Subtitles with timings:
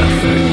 [0.00, 0.49] traffic